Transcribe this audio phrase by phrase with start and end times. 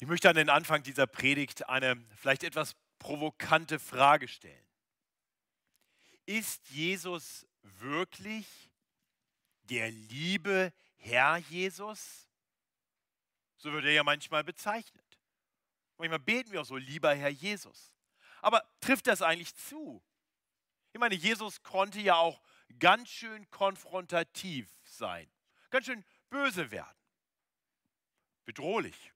[0.00, 4.66] Ich möchte an den Anfang dieser Predigt eine vielleicht etwas provokante Frage stellen.
[6.26, 8.46] Ist Jesus wirklich
[9.62, 12.28] der liebe Herr Jesus?
[13.56, 15.04] So wird er ja manchmal bezeichnet.
[15.96, 17.94] Manchmal beten wir auch so, lieber Herr Jesus.
[18.42, 20.02] Aber trifft das eigentlich zu?
[20.92, 22.42] Ich meine, Jesus konnte ja auch
[22.78, 25.30] ganz schön konfrontativ sein,
[25.70, 26.98] ganz schön böse werden,
[28.44, 29.13] bedrohlich.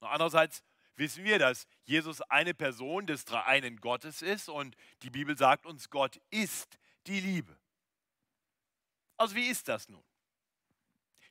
[0.00, 0.62] Andererseits
[0.96, 5.90] wissen wir, dass Jesus eine Person des dreieinen Gottes ist und die Bibel sagt uns,
[5.90, 7.58] Gott ist die Liebe.
[9.16, 10.04] Also wie ist das nun?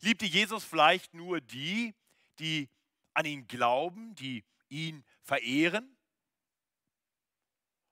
[0.01, 1.95] Liebte Jesus vielleicht nur die,
[2.39, 2.69] die
[3.13, 5.97] an ihn glauben, die ihn verehren?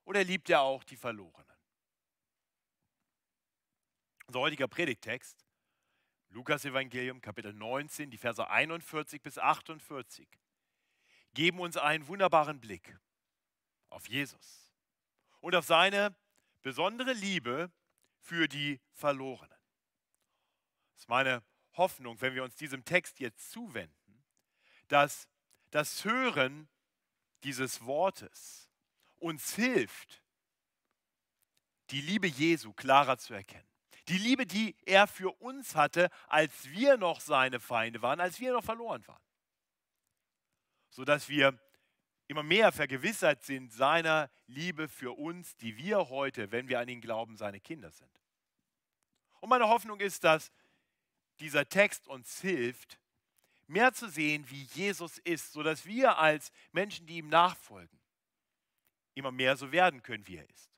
[0.04, 1.46] Oder liebt er auch die Verlorenen?
[4.28, 5.46] Unser heutiger Predigtext,
[6.30, 10.28] Lukas Evangelium, Kapitel 19, die Verse 41 bis 48,
[11.36, 12.98] geben uns einen wunderbaren Blick
[13.90, 14.74] auf Jesus
[15.42, 16.16] und auf seine
[16.64, 17.72] besondere Liebe
[18.20, 19.56] für die Verlorenen.
[20.94, 21.44] Das ist meine
[21.74, 24.24] Hoffnung, wenn wir uns diesem Text jetzt zuwenden,
[24.88, 25.28] dass
[25.70, 26.68] das Hören
[27.44, 28.70] dieses Wortes
[29.18, 30.24] uns hilft,
[31.92, 33.68] die Liebe Jesu klarer zu erkennen.
[34.08, 38.54] Die Liebe, die er für uns hatte, als wir noch seine Feinde waren, als wir
[38.54, 39.25] noch verloren waren.
[40.96, 41.60] Sodass wir
[42.28, 47.02] immer mehr vergewissert sind seiner Liebe für uns, die wir heute, wenn wir an ihn
[47.02, 48.10] glauben, seine Kinder sind.
[49.42, 50.54] Und meine Hoffnung ist, dass
[51.42, 52.98] dieser Text uns hilft,
[53.68, 58.00] mehr zu sehen, wie Jesus ist, sodass wir als Menschen, die ihm nachfolgen,
[59.16, 60.72] immer mehr so werden können, wie er ist.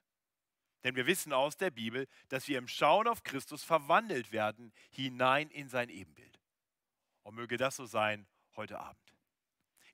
[0.83, 5.51] Denn wir wissen aus der Bibel, dass wir im Schauen auf Christus verwandelt werden hinein
[5.51, 6.41] in sein Ebenbild.
[7.21, 9.06] Und möge das so sein heute Abend.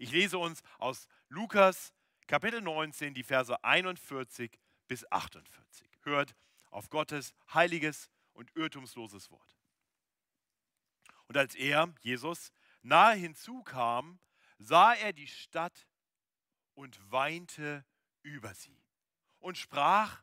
[0.03, 1.93] Ich lese uns aus Lukas
[2.27, 5.87] Kapitel 19 die Verse 41 bis 48.
[6.01, 6.35] Hört
[6.71, 9.57] auf Gottes heiliges und irrtumsloses Wort.
[11.27, 14.19] Und als er, Jesus, nahe hinzukam,
[14.57, 15.87] sah er die Stadt
[16.73, 17.85] und weinte
[18.23, 18.83] über sie
[19.39, 20.21] und sprach,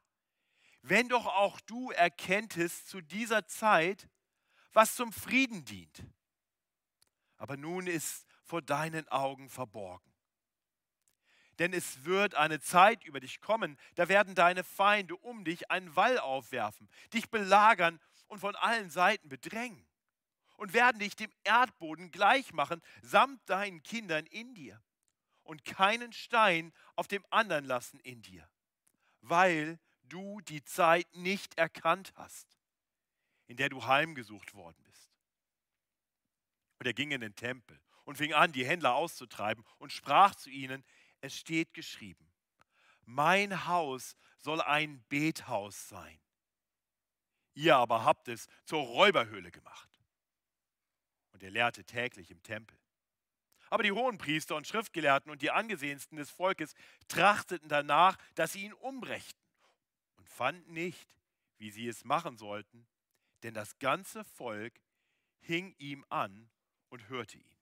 [0.83, 4.11] wenn doch auch du erkenntest zu dieser Zeit,
[4.75, 6.05] was zum Frieden dient.
[7.39, 10.13] Aber nun ist vor deinen Augen verborgen.
[11.61, 15.95] Denn es wird eine Zeit über dich kommen, da werden deine Feinde um dich einen
[15.95, 19.87] Wall aufwerfen, dich belagern und von allen Seiten bedrängen
[20.57, 24.83] und werden dich dem Erdboden gleich machen, samt deinen Kindern in dir
[25.45, 28.51] und keinen Stein auf dem anderen lassen in dir,
[29.21, 32.59] weil du die Zeit nicht erkannt hast,
[33.47, 35.09] in der du heimgesucht worden bist.
[36.81, 37.81] Und er ging in den Tempel
[38.11, 40.83] und fing an, die Händler auszutreiben und sprach zu ihnen,
[41.21, 42.29] es steht geschrieben,
[43.05, 46.19] mein Haus soll ein Bethaus sein.
[47.55, 49.89] Ihr aber habt es zur Räuberhöhle gemacht
[51.31, 52.77] und er lehrte täglich im Tempel.
[53.69, 56.75] Aber die Hohenpriester und Schriftgelehrten und die angesehensten des Volkes
[57.07, 59.41] trachteten danach, dass sie ihn umbrächten
[60.17, 61.15] und fanden nicht,
[61.59, 62.89] wie sie es machen sollten,
[63.45, 64.81] denn das ganze Volk
[65.39, 66.51] hing ihm an
[66.89, 67.60] und hörte ihn.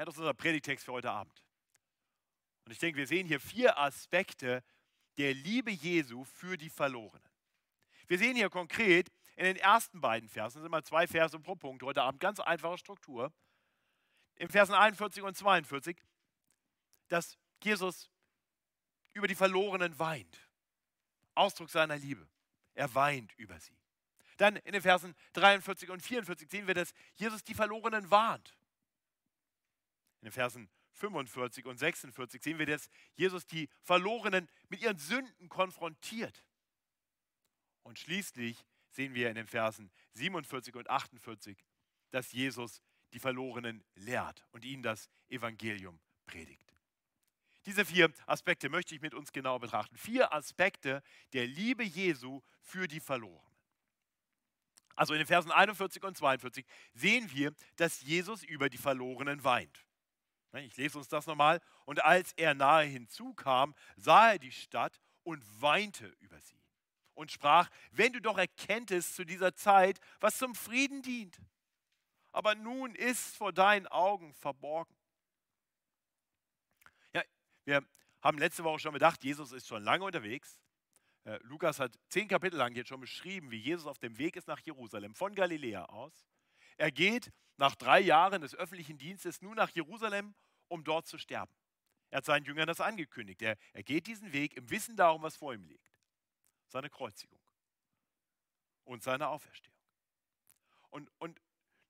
[0.00, 1.44] Ja, das ist unser Predigtext für heute Abend.
[2.64, 4.64] Und ich denke, wir sehen hier vier Aspekte
[5.18, 7.28] der Liebe Jesu für die Verlorenen.
[8.06, 11.54] Wir sehen hier konkret, in den ersten beiden Versen, das sind immer zwei Verse pro
[11.54, 13.30] Punkt heute Abend, ganz einfache Struktur,
[14.36, 16.02] in Versen 41 und 42,
[17.08, 18.10] dass Jesus
[19.12, 20.48] über die Verlorenen weint.
[21.34, 22.26] Ausdruck seiner Liebe.
[22.72, 23.76] Er weint über sie.
[24.38, 28.56] Dann in den Versen 43 und 44 sehen wir, dass Jesus die Verlorenen warnt.
[30.20, 35.48] In den Versen 45 und 46 sehen wir, dass Jesus die Verlorenen mit ihren Sünden
[35.48, 36.44] konfrontiert.
[37.82, 41.64] Und schließlich sehen wir in den Versen 47 und 48,
[42.10, 42.82] dass Jesus
[43.12, 46.74] die Verlorenen lehrt und ihnen das Evangelium predigt.
[47.66, 49.96] Diese vier Aspekte möchte ich mit uns genau betrachten.
[49.96, 51.02] Vier Aspekte
[51.32, 53.50] der Liebe Jesu für die Verlorenen.
[54.96, 59.84] Also in den Versen 41 und 42 sehen wir, dass Jesus über die Verlorenen weint.
[60.52, 61.60] Ich lese uns das nochmal.
[61.84, 66.60] Und als er nahe hinzukam, sah er die Stadt und weinte über sie
[67.20, 71.38] und sprach, wenn du doch erkenntest zu dieser Zeit, was zum Frieden dient.
[72.32, 74.96] Aber nun ist vor deinen Augen verborgen.
[77.12, 77.22] Ja,
[77.64, 77.84] wir
[78.22, 80.60] haben letzte Woche schon gedacht, Jesus ist schon lange unterwegs.
[81.24, 84.48] Äh, Lukas hat zehn Kapitel lang jetzt schon beschrieben, wie Jesus auf dem Weg ist
[84.48, 86.26] nach Jerusalem, von Galiläa aus.
[86.80, 90.34] Er geht nach drei Jahren des öffentlichen Dienstes nun nach Jerusalem,
[90.68, 91.52] um dort zu sterben.
[92.08, 93.42] Er hat seinen Jüngern das angekündigt.
[93.42, 95.92] Er, er geht diesen Weg im Wissen darum, was vor ihm liegt.
[96.68, 97.38] Seine Kreuzigung
[98.84, 99.76] und seine Auferstehung.
[100.88, 101.38] Und, und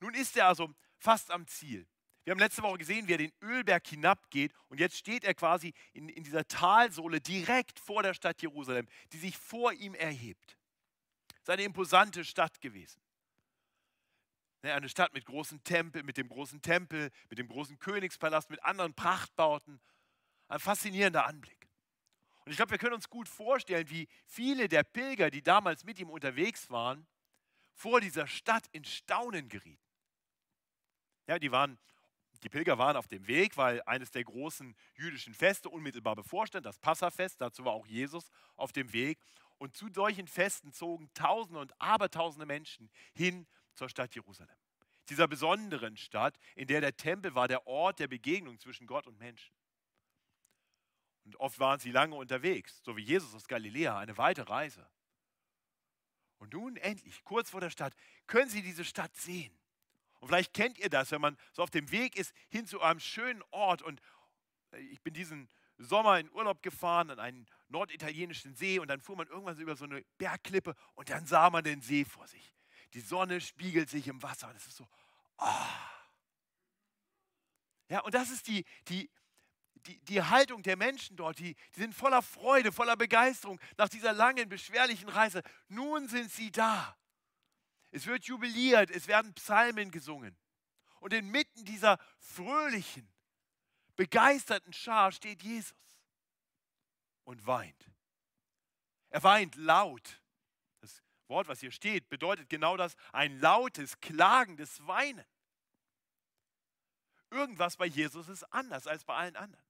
[0.01, 1.87] nun ist er also fast am Ziel.
[2.25, 5.73] Wir haben letzte Woche gesehen, wie er den Ölberg hinabgeht und jetzt steht er quasi
[5.93, 10.59] in, in dieser Talsohle direkt vor der Stadt Jerusalem, die sich vor ihm erhebt.
[11.37, 13.01] Es ist eine imposante Stadt gewesen.
[14.63, 18.95] Eine Stadt mit großen Tempel, mit dem großen Tempel, mit dem großen Königspalast, mit anderen
[18.95, 19.81] Prachtbauten.
[20.49, 21.69] Ein faszinierender Anblick.
[22.45, 25.99] Und ich glaube, wir können uns gut vorstellen, wie viele der Pilger, die damals mit
[25.99, 27.07] ihm unterwegs waren,
[27.73, 29.79] vor dieser Stadt in Staunen gerieten.
[31.27, 31.79] Ja, die waren
[32.43, 36.79] die Pilger waren auf dem Weg, weil eines der großen jüdischen Feste unmittelbar bevorstand, das
[36.79, 39.19] Passafest, dazu war auch Jesus auf dem Weg.
[39.59, 43.47] Und zu solchen Festen zogen Tausende und Abertausende Menschen hin
[43.81, 44.55] zur Stadt Jerusalem.
[45.09, 49.19] Dieser besonderen Stadt, in der der Tempel war der Ort der Begegnung zwischen Gott und
[49.19, 49.55] Menschen.
[51.25, 54.87] Und oft waren sie lange unterwegs, so wie Jesus aus Galiläa, eine weite Reise.
[56.37, 57.95] Und nun endlich, kurz vor der Stadt,
[58.27, 59.59] können sie diese Stadt sehen.
[60.19, 63.01] Und vielleicht kennt ihr das, wenn man so auf dem Weg ist hin zu einem
[63.01, 63.81] schönen Ort.
[63.81, 64.03] Und
[64.73, 65.49] äh, ich bin diesen
[65.79, 69.75] Sommer in Urlaub gefahren an einen norditalienischen See und dann fuhr man irgendwann so über
[69.75, 72.53] so eine Bergklippe und dann sah man den See vor sich.
[72.95, 74.89] Die Sonne spiegelt sich im Wasser es ist so,
[75.39, 75.67] oh.
[77.89, 79.11] Ja, und das ist die, die,
[79.87, 84.13] die, die Haltung der Menschen dort, die, die sind voller Freude, voller Begeisterung nach dieser
[84.13, 85.43] langen, beschwerlichen Reise.
[85.69, 86.97] Nun sind sie da.
[87.91, 90.37] Es wird jubiliert, es werden Psalmen gesungen.
[91.01, 93.11] Und inmitten dieser fröhlichen,
[93.97, 95.75] begeisterten Schar steht Jesus
[97.25, 97.91] und weint.
[99.09, 100.20] Er weint laut.
[101.31, 105.25] Wort, was hier steht, bedeutet genau das, ein lautes, klagendes Weinen.
[107.31, 109.65] Irgendwas bei Jesus ist anders als bei allen anderen.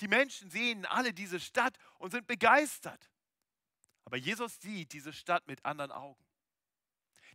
[0.00, 3.10] Die Menschen sehen alle diese Stadt und sind begeistert.
[4.04, 6.24] Aber Jesus sieht diese Stadt mit anderen Augen.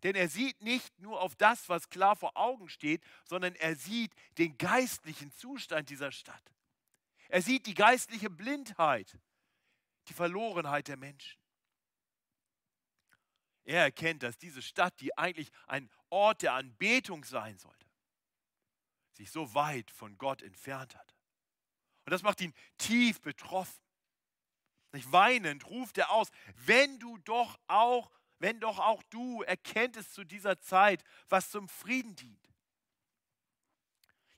[0.03, 4.13] Denn er sieht nicht nur auf das, was klar vor Augen steht, sondern er sieht
[4.37, 6.43] den geistlichen Zustand dieser Stadt.
[7.29, 9.17] Er sieht die geistliche Blindheit,
[10.07, 11.39] die Verlorenheit der Menschen.
[13.65, 17.85] Er erkennt, dass diese Stadt, die eigentlich ein Ort der Anbetung sein sollte,
[19.11, 21.15] sich so weit von Gott entfernt hat.
[22.05, 23.81] Und das macht ihn tief betroffen.
[24.91, 28.09] Weinend ruft er aus, wenn du doch auch
[28.39, 32.53] wenn doch auch du erkenntest zu dieser Zeit, was zum Frieden dient.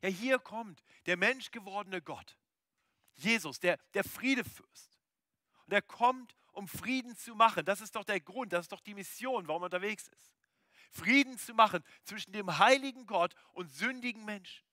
[0.01, 2.37] Ja, hier kommt der menschgewordene Gott,
[3.15, 4.99] Jesus, der, der Friedefürst.
[5.65, 7.65] Und er kommt, um Frieden zu machen.
[7.65, 10.33] Das ist doch der Grund, das ist doch die Mission, warum er unterwegs ist.
[10.89, 14.65] Frieden zu machen zwischen dem heiligen Gott und sündigen Menschen.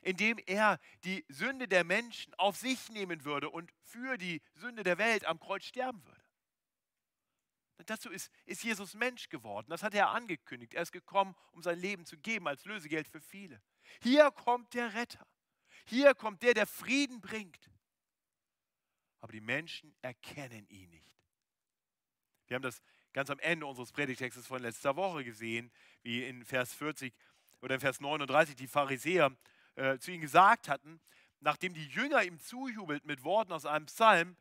[0.00, 4.96] Indem er die Sünde der Menschen auf sich nehmen würde und für die Sünde der
[4.96, 6.24] Welt am Kreuz sterben würde.
[7.84, 9.66] Dazu ist, ist Jesus Mensch geworden.
[9.68, 10.72] Das hat er angekündigt.
[10.72, 13.62] Er ist gekommen, um sein Leben zu geben als Lösegeld für viele.
[14.02, 15.26] Hier kommt der Retter.
[15.84, 17.70] Hier kommt der, der Frieden bringt.
[19.20, 21.18] Aber die Menschen erkennen ihn nicht.
[22.46, 22.82] Wir haben das
[23.12, 25.70] ganz am Ende unseres Predigtextes von letzter Woche gesehen,
[26.02, 27.14] wie in Vers 40
[27.60, 29.36] oder in Vers 39 die Pharisäer
[29.76, 31.00] äh, zu ihm gesagt hatten,
[31.40, 34.36] nachdem die Jünger ihm zujubelten mit Worten aus einem Psalm,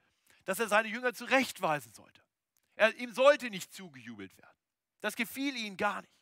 [0.45, 2.21] dass er seine Jünger zurechtweisen sollte.
[2.75, 4.57] Er, ihm sollte nicht zugejubelt werden.
[5.01, 6.13] Das gefiel ihnen gar nicht.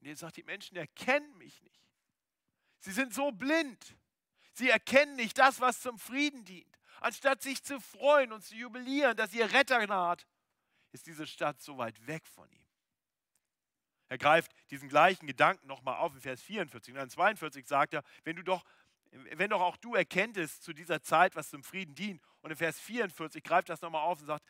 [0.00, 1.80] Und jetzt sagt die Menschen erkennen mich nicht.
[2.80, 3.96] Sie sind so blind.
[4.54, 6.78] Sie erkennen nicht das, was zum Frieden dient.
[7.00, 10.26] Anstatt sich zu freuen und zu jubilieren, dass ihr Retter naht,
[10.92, 12.64] ist diese Stadt so weit weg von ihm.
[14.08, 16.94] Er greift diesen gleichen Gedanken nochmal auf in Vers 44.
[16.94, 18.64] Und dann 42 sagt er, wenn du doch
[19.14, 22.20] wenn doch auch du erkenntest zu dieser Zeit, was zum Frieden dient.
[22.40, 24.44] Und in Vers 44 greift das nochmal auf und sagt,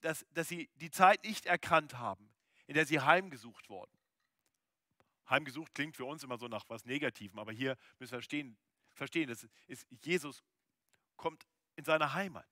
[0.00, 2.32] dass, dass sie die Zeit nicht erkannt haben,
[2.66, 3.92] in der sie heimgesucht wurden.
[5.28, 8.56] Heimgesucht klingt für uns immer so nach was Negativem, aber hier müssen wir verstehen,
[8.94, 10.42] verstehen dass ist, Jesus
[11.16, 11.46] kommt
[11.76, 12.46] in seine Heimat.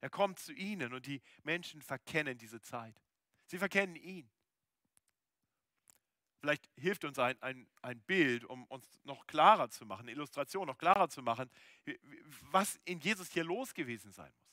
[0.00, 3.02] Er kommt zu ihnen und die Menschen verkennen diese Zeit.
[3.46, 4.30] Sie verkennen ihn.
[6.40, 10.66] Vielleicht hilft uns ein, ein, ein Bild, um uns noch klarer zu machen, eine Illustration
[10.66, 11.50] noch klarer zu machen,
[12.50, 14.50] was in Jesus hier los gewesen sein muss.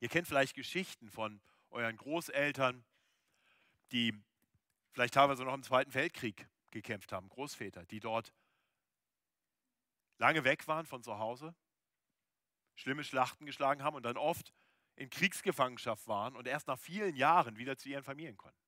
[0.00, 1.40] Ihr kennt vielleicht Geschichten von
[1.70, 2.84] euren Großeltern,
[3.92, 4.12] die
[4.92, 8.32] vielleicht teilweise noch im Zweiten Weltkrieg gekämpft haben, Großväter, die dort
[10.18, 11.54] lange weg waren von zu Hause,
[12.74, 14.52] schlimme Schlachten geschlagen haben und dann oft
[14.96, 18.58] in Kriegsgefangenschaft waren und erst nach vielen Jahren wieder zu ihren Familien konnten.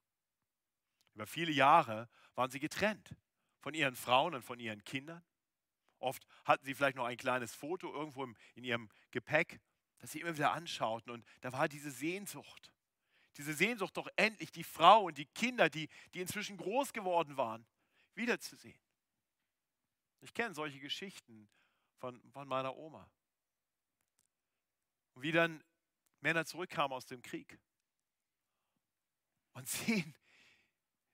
[1.14, 3.16] Über viele Jahre waren sie getrennt
[3.60, 5.24] von ihren Frauen und von ihren Kindern.
[5.98, 8.24] Oft hatten sie vielleicht noch ein kleines Foto irgendwo
[8.54, 9.60] in ihrem Gepäck,
[9.98, 11.10] das sie immer wieder anschauten.
[11.10, 12.72] Und da war diese Sehnsucht.
[13.36, 17.66] Diese Sehnsucht, doch endlich die Frau und die Kinder, die, die inzwischen groß geworden waren,
[18.14, 18.78] wiederzusehen.
[20.20, 21.48] Ich kenne solche Geschichten
[21.98, 23.10] von, von meiner Oma.
[25.14, 25.62] Und wie dann
[26.20, 27.58] Männer zurückkamen aus dem Krieg
[29.52, 30.14] und sehen,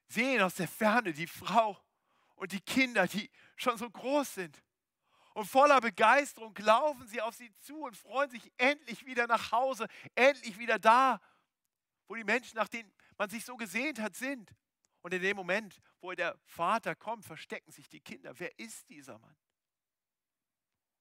[0.09, 1.79] sehen aus der Ferne die Frau
[2.35, 4.63] und die Kinder, die schon so groß sind.
[5.35, 9.87] Und voller Begeisterung laufen sie auf sie zu und freuen sich endlich wieder nach Hause,
[10.15, 11.21] endlich wieder da,
[12.07, 14.55] wo die Menschen, nach denen man sich so gesehnt hat, sind.
[15.03, 18.39] Und in dem Moment, wo der Vater kommt, verstecken sich die Kinder.
[18.39, 19.37] Wer ist dieser Mann?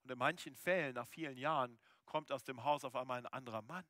[0.03, 3.61] Und in manchen Fällen, nach vielen Jahren, kommt aus dem Haus auf einmal ein anderer
[3.61, 3.85] Mann,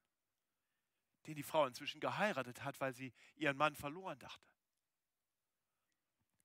[1.27, 4.51] den die Frau inzwischen geheiratet hat, weil sie ihren Mann verloren dachte.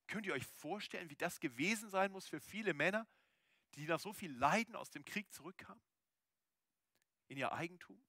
[0.06, 3.08] Könnt ihr euch vorstellen, wie das gewesen sein muss für viele Männer,
[3.75, 5.82] die nach so viel Leiden aus dem Krieg zurückkamen?
[7.26, 8.00] In ihr Eigentum?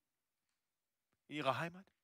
[1.27, 1.96] In ihre Heimat?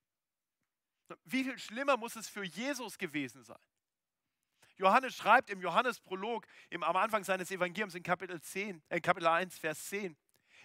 [1.26, 3.60] Wie viel schlimmer muss es für Jesus gewesen sein?
[4.76, 9.58] Johannes schreibt im Johannesprolog im, am Anfang seines Evangeliums in Kapitel, 10, äh, Kapitel 1,
[9.58, 10.18] Vers 10.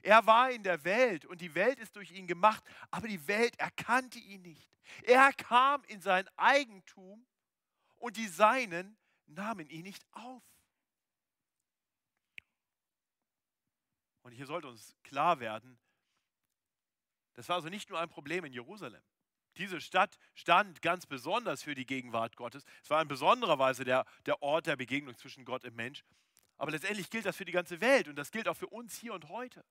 [0.02, 3.58] Er war in der Welt und die Welt ist durch ihn gemacht, aber die Welt
[3.58, 4.70] erkannte ihn nicht.
[5.02, 7.26] Er kam in sein Eigentum
[7.98, 10.42] und die Seinen nahmen ihn nicht auf.
[14.22, 15.78] Und hier sollte uns klar werden,
[17.34, 19.02] das war also nicht nur ein Problem in Jerusalem.
[19.58, 22.64] Diese Stadt stand ganz besonders für die Gegenwart Gottes.
[22.82, 26.04] Es war in besonderer Weise der, der Ort der Begegnung zwischen Gott und Mensch.
[26.56, 29.14] Aber letztendlich gilt das für die ganze Welt und das gilt auch für uns hier
[29.14, 29.64] und heute.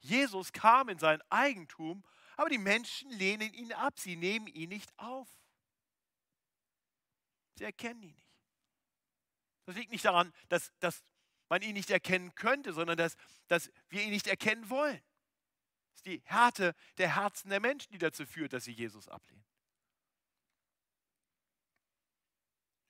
[0.00, 2.04] Jesus kam in sein Eigentum,
[2.36, 5.28] aber die Menschen lehnen ihn ab, sie nehmen ihn nicht auf.
[7.54, 8.32] Sie erkennen ihn nicht.
[9.66, 11.04] Das liegt nicht daran, dass, dass
[11.48, 13.16] man ihn nicht erkennen könnte, sondern dass,
[13.48, 15.00] dass wir ihn nicht erkennen wollen.
[15.92, 19.44] Das ist die Härte der Herzen der Menschen, die dazu führt, dass sie Jesus ablehnen.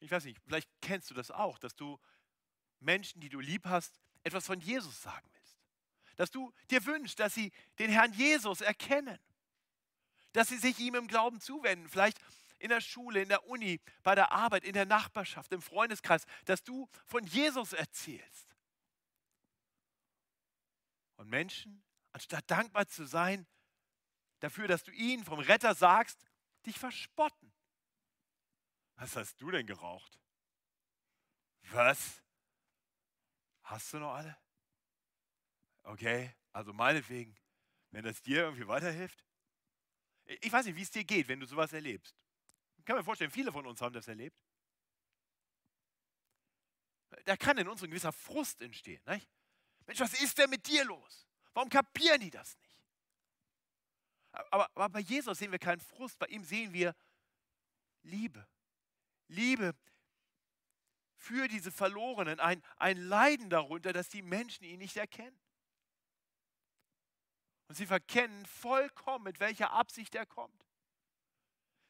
[0.01, 1.99] Ich weiß nicht, vielleicht kennst du das auch, dass du
[2.81, 5.59] Menschen, die du lieb hast, etwas von Jesus sagen willst.
[6.17, 9.19] Dass du dir wünschst, dass sie den Herrn Jesus erkennen.
[10.33, 11.89] Dass sie sich ihm im Glauben zuwenden.
[11.89, 12.19] Vielleicht
[12.59, 16.63] in der Schule, in der Uni, bei der Arbeit, in der Nachbarschaft, im Freundeskreis, dass
[16.63, 18.57] du von Jesus erzählst.
[21.17, 21.83] Und Menschen,
[22.13, 23.47] anstatt dankbar zu sein
[24.41, 26.19] dafür, dass du ihnen vom Retter sagst,
[26.67, 27.53] dich verspotten.
[28.97, 30.19] Was hast du denn geraucht?
[31.71, 32.23] Was?
[33.63, 34.37] Hast du noch alle?
[35.85, 37.37] Okay, also meinetwegen,
[37.91, 39.25] wenn das dir irgendwie weiterhilft.
[40.25, 42.17] Ich weiß nicht, wie es dir geht, wenn du sowas erlebst.
[42.79, 44.37] Ich kann mir vorstellen, viele von uns haben das erlebt.
[47.25, 49.03] Da kann in uns ein gewisser Frust entstehen.
[49.07, 49.29] Nicht?
[49.87, 51.29] Mensch, was ist denn mit dir los?
[51.55, 52.83] Warum kapieren die das nicht?
[54.33, 56.95] Aber, aber bei Jesus sehen wir keinen Frust, bei ihm sehen wir
[58.03, 58.47] Liebe.
[59.29, 59.75] Liebe
[61.23, 65.39] für diese Verlorenen, ein, ein Leiden darunter, dass die Menschen ihn nicht erkennen.
[67.69, 70.67] Und sie verkennen vollkommen, mit welcher Absicht er kommt.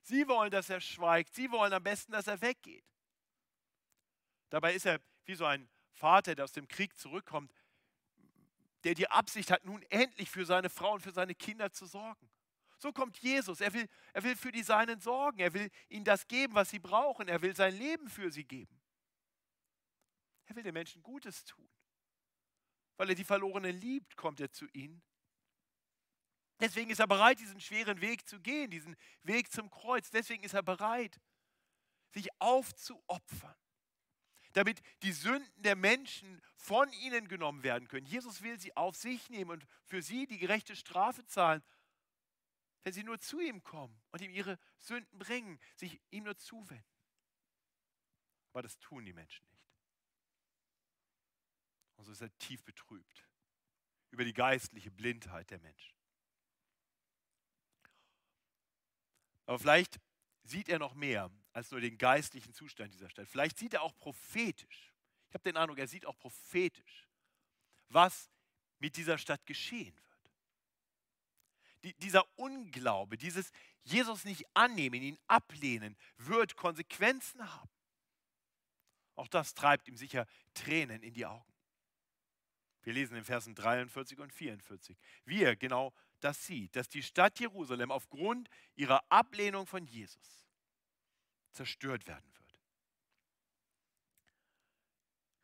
[0.03, 1.35] Sie wollen, dass er schweigt.
[1.35, 2.85] Sie wollen am besten, dass er weggeht.
[4.51, 7.53] Dabei ist er wie so ein Vater, der aus dem Krieg zurückkommt,
[8.85, 12.31] der die Absicht hat, nun endlich für seine Frau und für seine Kinder zu sorgen.
[12.79, 13.61] So kommt Jesus.
[13.61, 15.39] Er will, er will für die Seinen sorgen.
[15.39, 17.29] Er will ihnen das geben, was sie brauchen.
[17.29, 18.81] Er will sein Leben für sie geben.
[20.47, 21.69] Er will den Menschen Gutes tun.
[22.97, 25.03] Weil er die Verlorenen liebt, kommt er zu ihnen
[26.63, 30.11] Deswegen ist er bereit, diesen schweren Weg zu gehen, diesen Weg zum Kreuz.
[30.11, 31.21] Deswegen ist er bereit,
[32.13, 33.57] sich aufzuopfern,
[34.53, 38.07] damit die Sünden der Menschen von ihnen genommen werden können.
[38.07, 41.63] Jesus will sie auf sich nehmen und für sie die gerechte Strafe zahlen,
[42.83, 46.85] wenn sie nur zu ihm kommen und ihm ihre Sünden bringen, sich ihm nur zuwenden.
[48.53, 49.63] Aber das tun die Menschen nicht.
[51.97, 53.29] Und so ist er tief betrübt
[54.11, 55.97] über die geistliche Blindheit der Menschen.
[59.47, 60.01] Aber vielleicht
[60.43, 63.29] sieht er noch mehr als nur den geistlichen Zustand dieser Stadt.
[63.29, 64.93] Vielleicht sieht er auch prophetisch.
[65.29, 67.09] Ich habe den Eindruck, er sieht auch prophetisch,
[67.89, 68.31] was
[68.79, 70.31] mit dieser Stadt geschehen wird.
[71.85, 73.51] Die, dieser Unglaube, dieses
[73.83, 77.71] Jesus nicht annehmen, ihn ablehnen, wird Konsequenzen haben.
[79.15, 81.53] Auch das treibt ihm sicher Tränen in die Augen.
[82.83, 87.39] Wir lesen in Versen 43 und 44, wie er genau das sieht, dass die Stadt
[87.41, 90.42] Jerusalem aufgrund ihrer Ablehnung von Jesus
[91.53, 92.43] zerstört werden wird.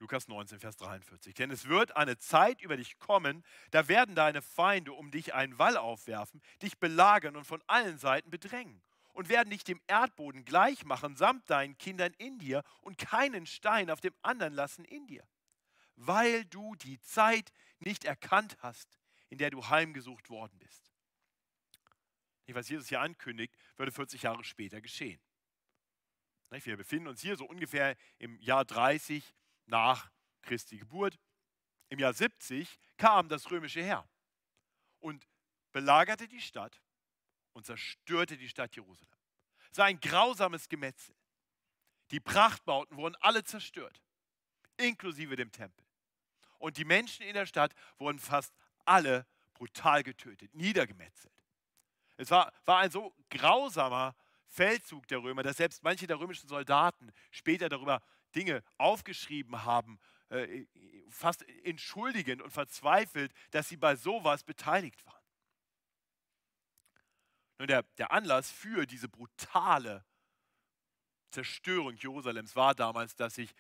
[0.01, 1.35] Lukas 19, Vers 43.
[1.35, 5.59] Denn es wird eine Zeit über dich kommen, da werden deine Feinde um dich einen
[5.59, 8.81] Wall aufwerfen, dich belagern und von allen Seiten bedrängen
[9.13, 13.91] und werden dich dem Erdboden gleich machen, samt deinen Kindern in dir und keinen Stein
[13.91, 15.27] auf dem anderen lassen in dir,
[15.97, 17.51] weil du die Zeit
[17.81, 20.93] nicht erkannt hast, in der du heimgesucht worden bist.
[22.47, 25.21] Was Jesus hier ankündigt, würde 40 Jahre später geschehen.
[26.51, 29.23] Wir befinden uns hier so ungefähr im Jahr 30
[29.67, 30.11] nach
[30.43, 31.19] Christi Geburt.
[31.91, 34.09] Im Jahr 70 kam das römische Heer
[35.01, 35.27] und
[35.73, 36.81] belagerte die Stadt
[37.53, 39.13] und zerstörte die Stadt Jerusalem.
[39.71, 41.15] Es war ein grausames Gemetzel.
[42.11, 44.03] Die Prachtbauten wurden alle zerstört,
[44.79, 45.85] inklusive dem Tempel.
[46.59, 51.35] Und die Menschen in der Stadt wurden fast alle brutal getötet, niedergemetzelt.
[52.17, 54.15] Es war, war ein so grausamer
[54.49, 58.03] Feldzug der Römer, dass selbst manche der römischen Soldaten später darüber
[58.35, 59.99] Dinge aufgeschrieben haben,
[60.31, 60.67] äh,
[61.11, 65.23] fast entschuldigend und verzweifelt, dass sie bei sowas beteiligt waren.
[67.59, 70.05] Nun, der, der Anlass für diese brutale
[71.31, 73.55] Zerstörung Jerusalems war damals, dass sich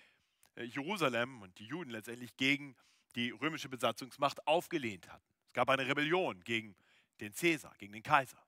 [0.54, 2.76] äh, Jerusalem und die Juden letztendlich gegen
[3.14, 5.24] die römische Besatzungsmacht aufgelehnt hatten.
[5.46, 6.76] Es gab eine Rebellion gegen
[7.20, 8.40] den Cäsar, gegen den Kaiser.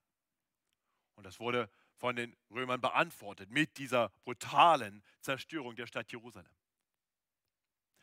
[1.16, 1.68] Und das wurde
[2.00, 6.50] von den Römern beantwortet mit dieser brutalen Zerstörung der Stadt Jerusalem.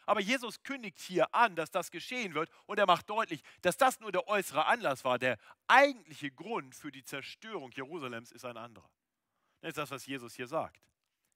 [0.05, 3.99] Aber Jesus kündigt hier an, dass das geschehen wird und er macht deutlich, dass das
[3.99, 5.19] nur der äußere Anlass war.
[5.19, 8.89] Der eigentliche Grund für die Zerstörung Jerusalems ist ein anderer.
[9.59, 10.81] Das ist das, was Jesus hier sagt.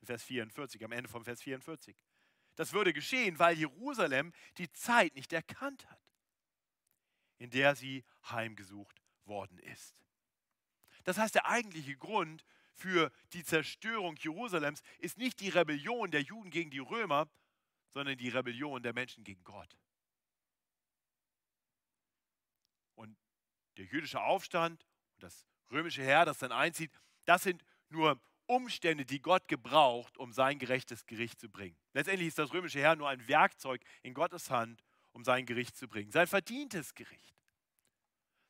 [0.03, 1.97] Vers 44, am Ende von Vers 44.
[2.55, 5.99] Das würde geschehen, weil Jerusalem die Zeit nicht erkannt hat,
[7.39, 9.95] in der sie heimgesucht worden ist.
[11.03, 16.49] Das heißt, der eigentliche Grund für die Zerstörung Jerusalems ist nicht die Rebellion der Juden
[16.49, 17.29] gegen die Römer,
[17.89, 19.77] sondern die Rebellion der Menschen gegen Gott.
[22.95, 23.17] Und
[23.77, 26.91] der jüdische Aufstand und das römische Heer, das dann einzieht,
[27.25, 31.77] das sind nur Umstände, die Gott gebraucht, um sein gerechtes Gericht zu bringen.
[31.93, 35.87] Letztendlich ist das römische Heer nur ein Werkzeug in Gottes Hand, um sein Gericht zu
[35.87, 36.11] bringen.
[36.11, 37.35] Sein verdientes Gericht.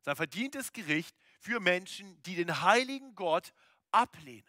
[0.02, 3.54] Sein verdientes Gericht für Menschen, die den heiligen Gott
[3.90, 4.48] ablehnen,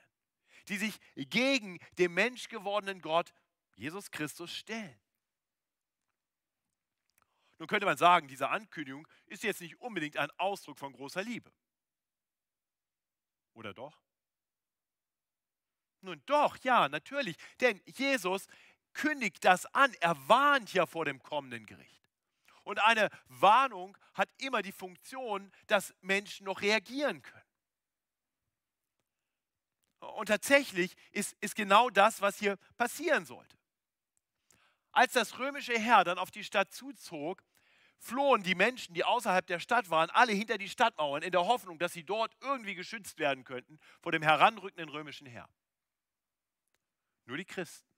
[0.69, 3.33] die sich gegen den menschgewordenen Gott,
[3.77, 5.01] Jesus Christus, stellen.
[7.59, 11.51] Nun könnte man sagen, diese Ankündigung ist jetzt nicht unbedingt ein Ausdruck von großer Liebe.
[13.55, 14.03] Oder doch?
[16.03, 17.37] Nun doch, ja, natürlich.
[17.61, 18.49] Denn Jesus
[18.93, 19.95] kündigt das an.
[20.01, 22.02] Er warnt ja vor dem kommenden Gericht.
[22.65, 27.43] Und eine Warnung hat immer die Funktion, dass Menschen noch reagieren können.
[30.01, 33.57] Und tatsächlich ist, ist genau das, was hier passieren sollte.
[34.91, 37.43] Als das römische Heer dann auf die Stadt zuzog,
[37.99, 41.79] flohen die Menschen, die außerhalb der Stadt waren, alle hinter die Stadtmauern in der Hoffnung,
[41.79, 45.49] dass sie dort irgendwie geschützt werden könnten vor dem heranrückenden römischen Heer.
[47.25, 47.89] Nur die Christen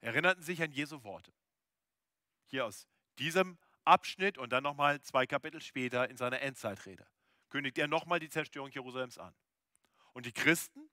[0.00, 1.32] erinnerten sich an Jesu Worte.
[2.46, 2.88] Hier aus
[3.22, 7.06] diesem Abschnitt und dann nochmal zwei Kapitel später in seiner Endzeitrede
[7.52, 9.34] kündigt er nochmal die Zerstörung Jerusalems an.
[10.14, 10.90] Und die Christen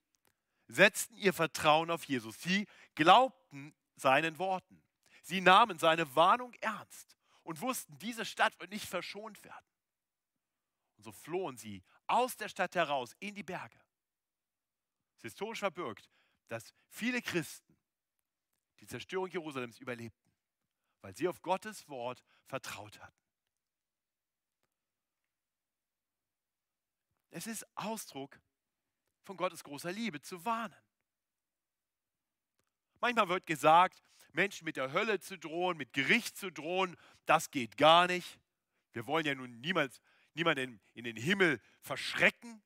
[0.68, 2.40] setzten ihr Vertrauen auf Jesus.
[2.42, 4.84] Sie glaubten seinen Worten.
[5.24, 9.66] Sie nahmen seine Warnung ernst und wussten, diese Stadt wird nicht verschont werden.
[10.98, 13.80] Und so flohen sie aus der Stadt heraus in die Berge.
[15.12, 16.10] Es ist historisch verbirgt,
[16.50, 17.78] dass viele Christen
[18.82, 20.29] die Zerstörung Jerusalems überlebten
[21.02, 23.16] weil sie auf Gottes Wort vertraut hatten.
[27.32, 28.40] Es ist Ausdruck
[29.24, 30.76] von Gottes großer Liebe zu warnen.
[33.00, 34.02] Manchmal wird gesagt,
[34.34, 38.40] Menschen mit der Hölle zu drohen, mit Gericht zu drohen, das geht gar nicht.
[38.92, 40.02] Wir wollen ja nun niemals,
[40.34, 42.62] niemanden in den Himmel verschrecken.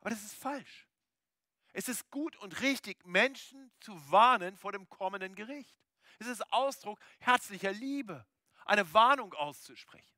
[0.00, 0.86] Aber das ist falsch.
[1.72, 5.76] Es ist gut und richtig, Menschen zu warnen vor dem kommenden Gericht.
[6.18, 8.26] Es ist Ausdruck herzlicher Liebe,
[8.64, 10.14] eine Warnung auszusprechen.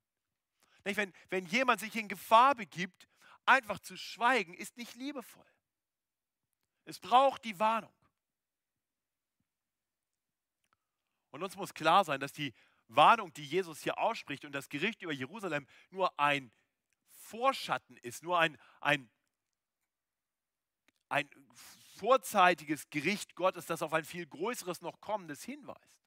[0.82, 3.08] Wenn, wenn jemand sich in Gefahr begibt,
[3.44, 5.46] einfach zu schweigen, ist nicht liebevoll.
[6.84, 7.94] Es braucht die Warnung.
[11.30, 12.54] Und uns muss klar sein, dass die
[12.88, 16.50] Warnung, die Jesus hier ausspricht und das Gericht über Jerusalem nur ein
[17.10, 19.08] Vorschatten ist, nur ein, ein,
[21.08, 21.30] ein
[22.00, 26.00] vorzeitiges Gericht Gottes, das auf ein viel größeres noch kommendes hinweist.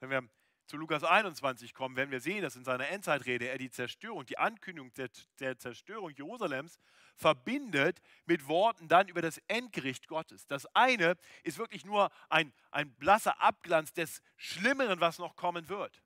[0.00, 0.28] Wenn wir
[0.66, 4.38] zu Lukas 21 kommen, werden wir sehen, dass in seiner Endzeitrede er die Zerstörung, die
[4.38, 4.90] Ankündigung
[5.38, 6.78] der, Zerstörung Jerusalems
[7.14, 10.46] verbindet mit Worten dann über das Endgericht Gottes.
[10.46, 16.02] Das eine ist wirklich nur ein, ein blasser Abglanz des Schlimmeren, was noch kommen wird.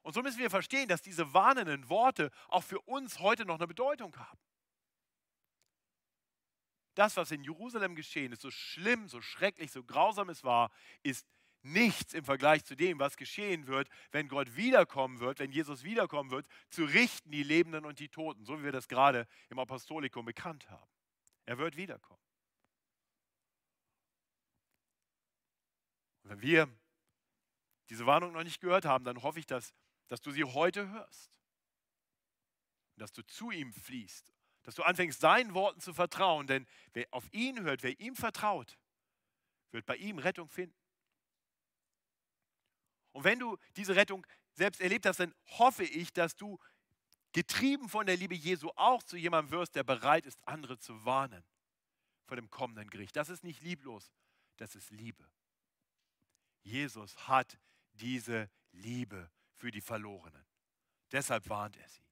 [0.00, 3.66] Und so müssen wir verstehen, dass diese warnenden Worte auch für uns heute noch eine
[3.66, 4.40] Bedeutung haben.
[6.94, 10.70] Das, was in Jerusalem geschehen ist, so schlimm, so schrecklich, so grausam es war,
[11.02, 11.26] ist
[11.62, 16.30] nichts im Vergleich zu dem, was geschehen wird, wenn Gott wiederkommen wird, wenn Jesus wiederkommen
[16.30, 20.24] wird, zu richten die Lebenden und die Toten, so wie wir das gerade im Apostolikum
[20.24, 20.90] bekannt haben.
[21.46, 22.20] Er wird wiederkommen.
[26.22, 26.68] Und wenn wir
[27.90, 29.74] diese Warnung noch nicht gehört haben, dann hoffe ich, dass,
[30.08, 31.30] dass du sie heute hörst.
[32.96, 34.32] Dass du zu ihm fließt.
[34.64, 36.46] Dass du anfängst, seinen Worten zu vertrauen.
[36.46, 38.78] Denn wer auf ihn hört, wer ihm vertraut,
[39.70, 40.76] wird bei ihm Rettung finden.
[43.12, 46.58] Und wenn du diese Rettung selbst erlebt hast, dann hoffe ich, dass du
[47.32, 51.44] getrieben von der Liebe Jesu auch zu jemandem wirst, der bereit ist, andere zu warnen
[52.26, 53.16] vor dem kommenden Gericht.
[53.16, 54.12] Das ist nicht lieblos,
[54.56, 55.28] das ist Liebe.
[56.62, 57.58] Jesus hat
[57.92, 60.46] diese Liebe für die Verlorenen.
[61.12, 62.03] Deshalb warnt er sie.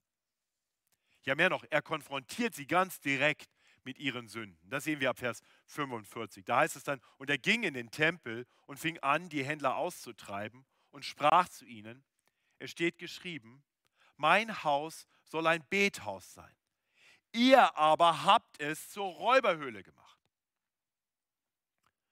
[1.25, 3.51] Ja, mehr noch, er konfrontiert sie ganz direkt
[3.85, 4.69] mit ihren Sünden.
[4.71, 6.45] Das sehen wir ab Vers 45.
[6.45, 9.77] Da heißt es dann, und er ging in den Tempel und fing an, die Händler
[9.77, 12.05] auszutreiben und sprach zu ihnen,
[12.59, 13.65] es steht geschrieben,
[14.17, 16.55] mein Haus soll ein Bethaus sein.
[17.33, 20.19] Ihr aber habt es zur Räuberhöhle gemacht.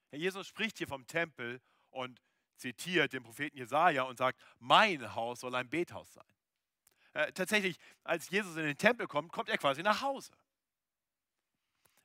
[0.09, 2.21] Herr Jesus spricht hier vom Tempel und
[2.57, 6.27] zitiert den Propheten Jesaja und sagt: Mein Haus soll ein Bethaus sein.
[7.13, 10.33] Äh, tatsächlich, als Jesus in den Tempel kommt, kommt er quasi nach Hause.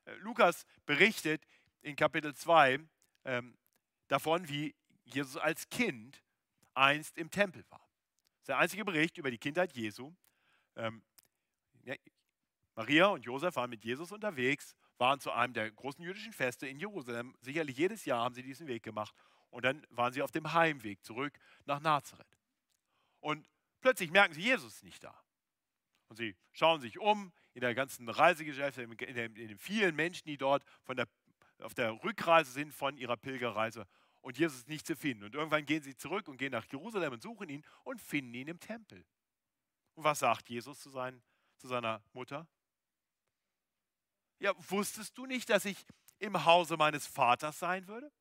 [0.06, 1.46] Äh, Lukas berichtet
[1.82, 2.80] in Kapitel 2
[3.26, 3.58] ähm,
[4.08, 6.24] davon, wie Jesus als Kind
[6.74, 7.80] einst im Tempel war.
[7.80, 10.14] Das ist der einzige Bericht über die Kindheit Jesu.
[10.76, 11.04] Ähm,
[11.84, 11.96] ja,
[12.76, 16.80] Maria und Josef waren mit Jesus unterwegs, waren zu einem der großen jüdischen Feste in
[16.80, 17.36] Jerusalem.
[17.42, 19.14] Sicherlich jedes Jahr haben sie diesen Weg gemacht.
[19.50, 22.28] Und dann waren sie auf dem Heimweg zurück nach Nazareth.
[23.22, 23.48] Und
[23.86, 25.16] plötzlich merken sie, Jesus ist nicht da.
[26.08, 30.64] Und sie schauen sich um in der ganzen Reisegesellschaft, in, den, vielen Menschen, die dort
[30.82, 31.08] von der,
[31.60, 33.86] auf der Rückreise sind von ihrer Pilgerreise
[34.22, 35.26] und Jesus ist nicht zu finden.
[35.26, 38.48] Und irgendwann gehen sie zurück und gehen nach Jerusalem und suchen ihn und finden ihn
[38.48, 39.06] im Tempel.
[39.94, 41.22] Und was sagt Jesus zu, sein,
[41.58, 42.48] zu seiner Mutter?
[44.40, 45.86] Ja, wusstest du nicht, dass ich
[46.18, 48.12] im Hause meines Vaters sein würde?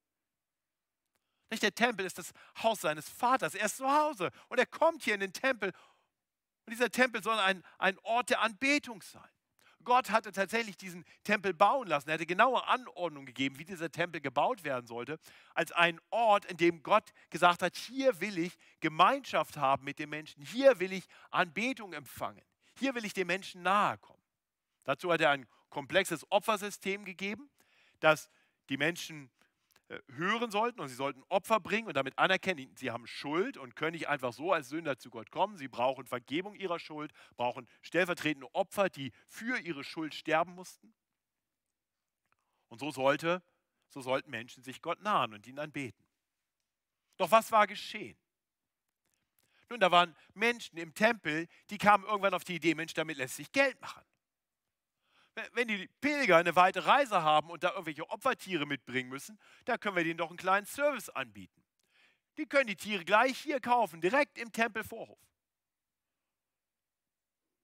[1.50, 3.54] Nicht der Tempel ist das Haus seines Vaters.
[3.54, 5.72] Er ist zu Hause und er kommt hier in den Tempel.
[6.66, 9.28] Und dieser Tempel soll ein, ein Ort der Anbetung sein.
[9.84, 12.08] Gott hatte tatsächlich diesen Tempel bauen lassen.
[12.08, 15.18] Er hatte genaue Anordnungen gegeben, wie dieser Tempel gebaut werden sollte,
[15.54, 20.10] als ein Ort, in dem Gott gesagt hat, hier will ich Gemeinschaft haben mit den
[20.10, 22.42] Menschen, hier will ich Anbetung empfangen,
[22.78, 24.22] hier will ich den Menschen nahe kommen.
[24.84, 27.50] Dazu hat er ein komplexes Opfersystem gegeben,
[28.00, 28.30] das
[28.68, 29.30] die Menschen
[30.14, 33.92] hören sollten und sie sollten Opfer bringen und damit anerkennen, sie haben Schuld und können
[33.92, 35.56] nicht einfach so als Sünder zu Gott kommen.
[35.56, 40.94] Sie brauchen Vergebung ihrer Schuld, brauchen stellvertretende Opfer, die für ihre Schuld sterben mussten.
[42.68, 43.42] Und so sollte,
[43.88, 46.04] so sollten Menschen sich Gott nahen und ihn anbeten.
[47.16, 48.18] Doch was war geschehen?
[49.68, 53.36] Nun, da waren Menschen im Tempel, die kamen irgendwann auf die Idee, Mensch, damit lässt
[53.36, 54.04] sich Geld machen
[55.52, 59.96] wenn die Pilger eine weite Reise haben und da irgendwelche Opfertiere mitbringen müssen, da können
[59.96, 61.62] wir denen doch einen kleinen Service anbieten.
[62.36, 65.18] Die können die Tiere gleich hier kaufen, direkt im Tempelvorhof.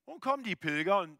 [0.04, 1.18] Und kommen die Pilger und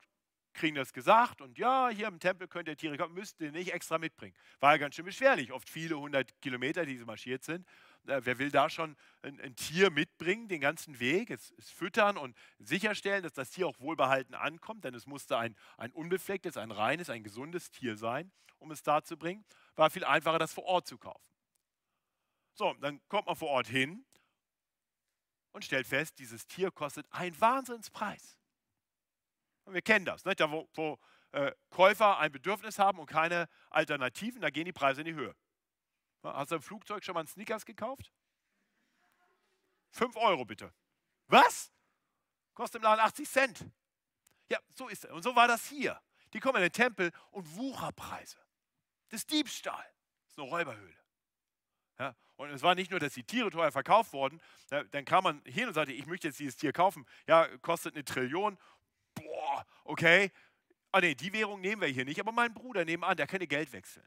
[0.53, 3.73] kriegen das gesagt und ja, hier im Tempel könnt ihr Tiere kaufen, müsst ihr nicht
[3.73, 4.35] extra mitbringen.
[4.59, 7.67] War ja ganz schön beschwerlich, oft viele hundert Kilometer, die sie marschiert sind.
[8.07, 12.17] Äh, wer will da schon ein, ein, Tier mitbringen, den ganzen Weg, es, es, füttern
[12.17, 16.71] und sicherstellen, dass das Tier auch wohlbehalten ankommt, denn es musste ein, ein unbeflecktes, ein
[16.71, 19.45] reines, ein gesundes Tier sein, um es da zu bringen.
[19.77, 21.35] War viel einfacher, das vor Ort zu kaufen.
[22.55, 24.05] So, dann kommt man vor Ort hin
[25.53, 28.39] und stellt fest, dieses Tier kostet einen Wahnsinnspreis.
[29.70, 30.40] Und wir kennen das, nicht?
[30.40, 30.98] da wo, wo
[31.30, 35.37] äh, Käufer ein Bedürfnis haben und keine Alternativen, da gehen die Preise in die Höhe.
[36.24, 38.12] Hast du im Flugzeug schon mal einen Snickers gekauft?
[39.92, 40.74] 5 Euro bitte.
[41.28, 41.70] Was?
[42.52, 43.64] Kostet im Laden 80 Cent.
[44.48, 45.11] Ja, so ist es.
[45.12, 46.02] Und so war das hier.
[46.33, 48.38] Die kommen in den Tempel und Wucherpreise.
[49.09, 49.87] Das ist Diebstahl.
[50.24, 50.98] Das ist eine Räuberhöhle.
[52.00, 54.40] Ja, und es war nicht nur, dass die Tiere teuer verkauft wurden,
[54.72, 57.06] ja, dann kam man hin und sagte, ich möchte jetzt dieses Tier kaufen.
[57.28, 58.59] Ja, kostet eine Trillion.
[59.40, 60.31] Boah, okay.
[60.92, 63.72] Ah nee, die Währung nehmen wir hier nicht, aber mein Bruder nebenan, der kann Geld
[63.72, 64.07] wechseln.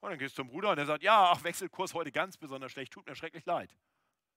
[0.00, 2.72] Und dann gehst du zum Bruder und der sagt, ja, ach, Wechselkurs heute ganz besonders
[2.72, 3.76] schlecht, tut mir schrecklich leid.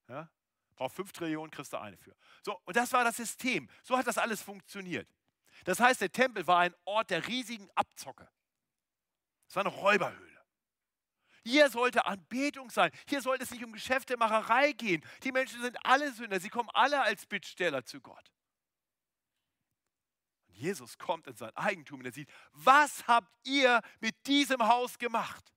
[0.09, 0.29] Ja?
[0.75, 2.15] Braucht 5 Trillionen, kriegst du eine für.
[2.41, 3.69] So, und das war das System.
[3.83, 5.07] So hat das alles funktioniert.
[5.63, 8.27] Das heißt, der Tempel war ein Ort der riesigen Abzocke.
[9.47, 10.41] Es war eine Räuberhöhle.
[11.43, 12.91] Hier sollte Anbetung sein.
[13.07, 15.05] Hier sollte es nicht um Geschäftemacherei gehen.
[15.23, 16.39] Die Menschen sind alle Sünder.
[16.39, 18.31] Sie kommen alle als Bittsteller zu Gott.
[20.61, 25.53] Jesus kommt in sein Eigentum und er sieht, was habt ihr mit diesem Haus gemacht?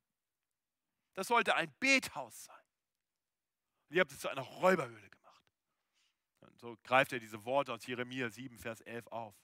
[1.12, 2.56] Das sollte ein Bethaus sein.
[3.88, 5.44] Und ihr habt es zu einer Räuberhöhle gemacht.
[6.40, 9.36] Und so greift er diese Worte aus Jeremia 7, Vers 11 auf.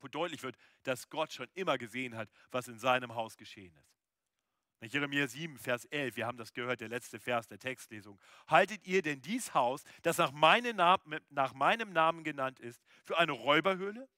[0.00, 3.98] Wo deutlich wird, dass Gott schon immer gesehen hat, was in seinem Haus geschehen ist.
[4.80, 8.20] In Jeremia 7, Vers 11, wir haben das gehört, der letzte Vers der Textlesung.
[8.46, 14.08] Haltet ihr denn dies Haus, das nach meinem Namen genannt ist, für eine Räuberhöhle?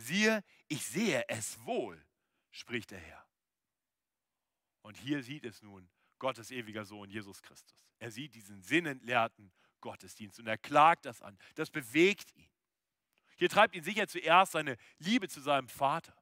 [0.00, 2.04] Siehe, ich sehe es wohl,
[2.50, 3.26] spricht der Herr.
[4.82, 7.84] Und hier sieht es nun Gottes ewiger Sohn, Jesus Christus.
[7.98, 11.38] Er sieht diesen sinnentleerten Gottesdienst und er klagt das an.
[11.54, 12.50] Das bewegt ihn.
[13.36, 16.16] Hier treibt ihn sicher zuerst seine Liebe zu seinem Vater.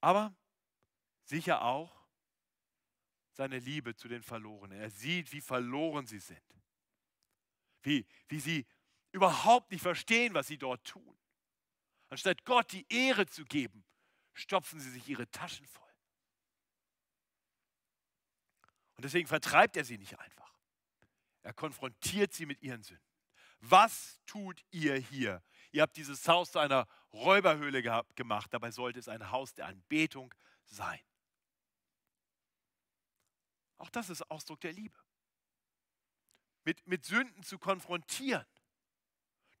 [0.00, 0.34] Aber
[1.24, 2.04] sicher auch
[3.32, 4.78] seine Liebe zu den Verlorenen.
[4.78, 6.42] Er sieht, wie verloren sie sind.
[7.82, 8.66] Wie, wie sie
[9.12, 11.16] überhaupt nicht verstehen, was sie dort tun.
[12.14, 13.84] Anstatt Gott die Ehre zu geben,
[14.34, 15.92] stopfen sie sich ihre Taschen voll.
[18.94, 20.54] Und deswegen vertreibt er sie nicht einfach.
[21.42, 23.04] Er konfrontiert sie mit ihren Sünden.
[23.58, 25.42] Was tut ihr hier?
[25.72, 28.54] Ihr habt dieses Haus zu einer Räuberhöhle gehabt, gemacht.
[28.54, 30.32] Dabei sollte es ein Haus der Anbetung
[30.66, 31.00] sein.
[33.76, 34.96] Auch das ist Ausdruck der Liebe.
[36.62, 38.46] Mit, mit Sünden zu konfrontieren.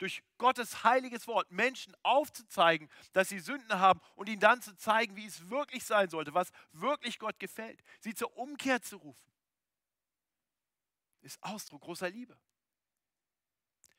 [0.04, 5.16] Durch Gottes heiliges Wort Menschen aufzuzeigen, dass sie Sünden haben und ihnen dann zu zeigen,
[5.16, 7.82] wie es wirklich sein sollte, was wirklich Gott gefällt.
[8.00, 9.32] Sie zur Umkehr zu rufen,
[11.22, 12.38] ist Ausdruck großer Liebe.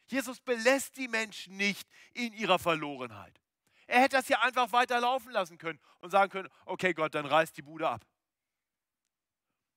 [0.06, 3.42] Jesus belässt die Menschen nicht in ihrer Verlorenheit.
[3.88, 7.58] Er hätte das ja einfach weiterlaufen lassen können und sagen können, okay Gott, dann reißt
[7.58, 8.06] die Bude ab.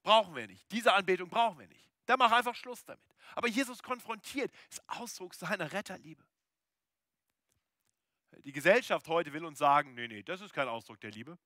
[0.03, 0.71] Brauchen wir nicht.
[0.73, 1.89] Diese Anbetung brauchen wir nicht.
[2.09, 3.05] Dann mach einfach Schluss damit.
[3.35, 6.25] Aber Jesus konfrontiert, ist Ausdruck seiner Retterliebe.
[8.45, 11.39] Die Gesellschaft heute will uns sagen, nee, nee, das ist kein Ausdruck der Liebe.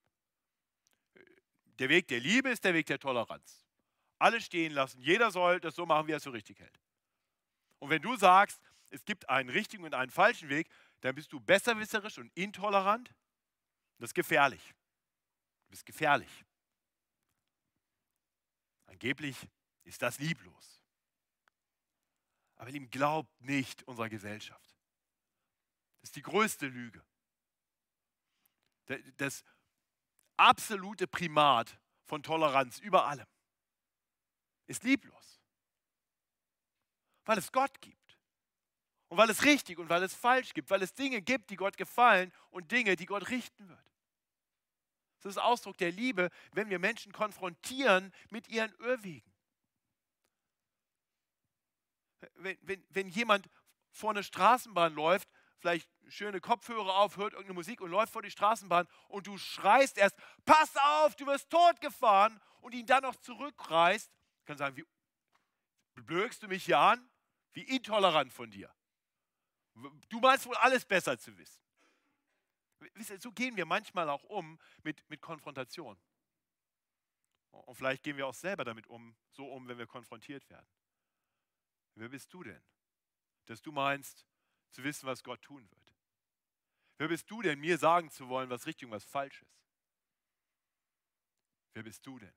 [1.81, 3.67] Der Weg der Liebe ist der Weg der Toleranz.
[4.21, 6.79] Alle stehen lassen, jeder soll das so machen, wie er es so richtig hält.
[7.81, 10.69] Und wenn du sagst, es gibt einen richtigen und einen falschen Weg,
[11.01, 13.13] dann bist du besserwisserisch und intolerant.
[13.99, 14.63] Das ist gefährlich.
[15.65, 16.45] Du bist gefährlich.
[18.87, 19.49] Angeblich
[19.85, 20.83] ist das lieblos.
[22.57, 24.77] Aber ihm glaubt nicht unserer Gesellschaft.
[26.01, 27.05] Das ist die größte Lüge.
[29.17, 29.45] Das
[30.37, 33.27] absolute Primat von Toleranz über allem
[34.67, 35.41] ist lieblos.
[37.25, 38.19] Weil es Gott gibt.
[39.09, 40.71] Und weil es richtig und weil es falsch gibt.
[40.71, 43.93] Weil es Dinge gibt, die Gott gefallen und Dinge, die Gott richten wird.
[45.21, 49.32] Das ist Ausdruck der Liebe, wenn wir Menschen konfrontieren mit ihren Irrwegen.
[52.35, 53.49] Wenn, wenn, wenn jemand
[53.91, 58.31] vor eine Straßenbahn läuft, vielleicht schöne Kopfhörer auf, hört irgendeine Musik und läuft vor die
[58.31, 64.11] Straßenbahn und du schreist erst, pass auf, du wirst totgefahren und ihn dann noch zurückreißt,
[64.45, 64.87] kann sagen, wie
[66.03, 67.09] blökst du mich hier an?
[67.53, 68.75] Wie intolerant von dir.
[70.09, 71.61] Du meinst wohl alles besser zu wissen.
[73.19, 75.99] So gehen wir manchmal auch um mit, mit Konfrontation.
[77.51, 80.67] Und vielleicht gehen wir auch selber damit um, so um, wenn wir konfrontiert werden.
[81.95, 82.63] Wer bist du denn,
[83.47, 84.27] dass du meinst,
[84.71, 85.95] zu wissen, was Gott tun wird?
[86.99, 89.63] Wer bist du denn, mir sagen zu wollen, was richtig und was falsch ist?
[91.75, 92.35] Wer bist du denn?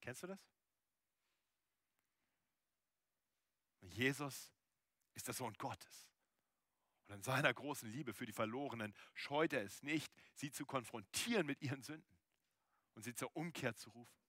[0.00, 0.40] Kennst du das?
[3.80, 4.52] Jesus
[5.14, 6.08] ist der Sohn Gottes.
[7.06, 11.46] Und in seiner großen Liebe für die Verlorenen scheut er es nicht, sie zu konfrontieren
[11.46, 12.18] mit ihren Sünden
[12.94, 14.25] und sie zur Umkehr zu rufen.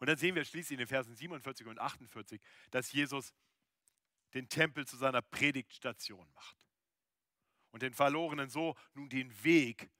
[0.00, 3.34] Und dann sehen wir schließlich in den Versen 47 und 48, dass Jesus
[4.34, 6.56] den Tempel zu seiner Predigtstation macht
[7.70, 9.90] und den Verlorenen so nun den Weg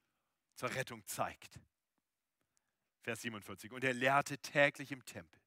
[0.54, 1.60] zur Rettung zeigt.
[3.02, 3.72] Vers 47.
[3.72, 5.40] Und er lehrte täglich im Tempel.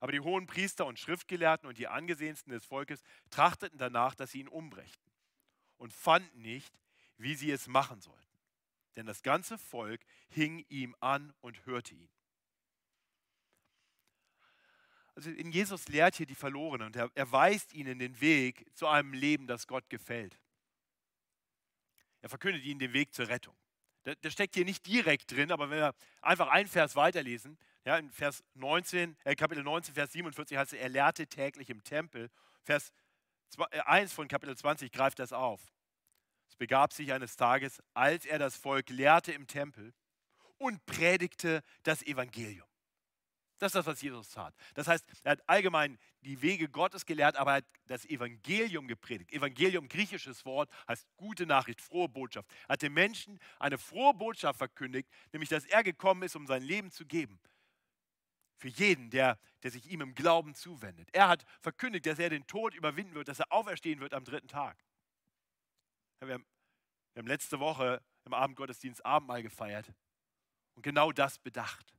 [0.00, 4.40] Aber die hohen Priester und Schriftgelehrten und die angesehensten des Volkes trachteten danach, dass sie
[4.40, 5.12] ihn umbrächten
[5.76, 6.78] und fanden nicht,
[7.16, 8.38] wie sie es machen sollten.
[8.96, 12.08] Denn das ganze Volk hing ihm an und hörte ihn.
[15.18, 18.86] Also in Jesus lehrt hier die Verlorenen und er, er weist ihnen den Weg zu
[18.86, 20.38] einem Leben, das Gott gefällt.
[22.20, 23.56] Er verkündet ihnen den Weg zur Rettung.
[24.04, 28.12] Der, steckt hier nicht direkt drin, aber wenn wir einfach einen Vers weiterlesen, Ja, in
[28.12, 32.30] Vers 19, äh, Kapitel 19, Vers 47 heißt es, er lehrte täglich im Tempel.
[32.62, 32.92] Vers
[33.56, 35.60] 1 äh, von Kapitel 20 greift das auf.
[36.48, 39.92] Es begab sich eines Tages, als er das Volk lehrte im Tempel
[40.58, 42.67] und predigte das Evangelium.
[43.58, 44.54] Das ist das, was Jesus tat.
[44.74, 49.32] Das heißt, er hat allgemein die Wege Gottes gelehrt, aber er hat das Evangelium gepredigt.
[49.32, 52.48] Evangelium, griechisches Wort, heißt gute Nachricht, frohe Botschaft.
[52.68, 56.62] Er hat den Menschen eine frohe Botschaft verkündigt, nämlich, dass er gekommen ist, um sein
[56.62, 57.40] Leben zu geben.
[58.58, 61.08] Für jeden, der, der sich ihm im Glauben zuwendet.
[61.12, 64.48] Er hat verkündigt, dass er den Tod überwinden wird, dass er auferstehen wird am dritten
[64.48, 64.84] Tag.
[66.20, 66.46] Wir haben,
[67.14, 69.92] wir haben letzte Woche im Abendgottesdienst Abendmahl gefeiert
[70.74, 71.97] und genau das bedacht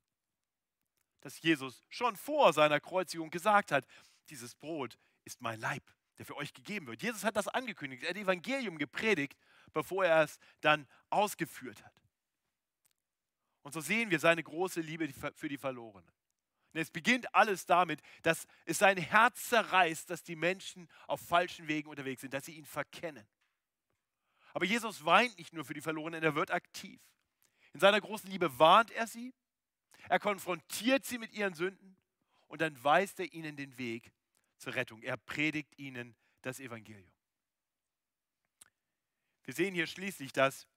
[1.22, 3.86] dass Jesus schon vor seiner Kreuzigung gesagt hat,
[4.30, 5.84] dieses Brot ist mein Leib,
[6.18, 7.02] der für euch gegeben wird.
[7.02, 9.38] Jesus hat das angekündigt, er hat Evangelium gepredigt,
[9.74, 11.94] bevor er es dann ausgeführt hat.
[13.62, 16.10] Und so sehen wir seine große Liebe für die Verlorenen.
[16.74, 21.68] Und es beginnt alles damit, dass es sein Herz zerreißt, dass die Menschen auf falschen
[21.68, 23.28] Wegen unterwegs sind, dass sie ihn verkennen.
[24.54, 27.02] Aber Jesus weint nicht nur für die Verlorenen, er wird aktiv.
[27.74, 29.34] In seiner großen Liebe warnt er sie,
[30.08, 31.98] er konfrontiert sie mit ihren Sünden
[32.48, 34.12] und dann weist er ihnen den Weg
[34.58, 35.02] zur Rettung.
[35.02, 37.12] Er predigt ihnen das Evangelium.
[39.44, 40.68] Wir sehen hier schließlich, dass